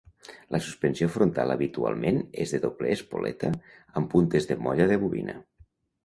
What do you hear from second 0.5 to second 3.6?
La suspensió frontal habitualment és de doble espoleta